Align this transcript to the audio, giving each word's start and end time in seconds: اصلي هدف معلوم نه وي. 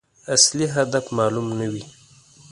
اصلي 0.35 0.67
هدف 0.77 1.05
معلوم 1.17 1.47
نه 1.59 1.67
وي. 1.71 1.83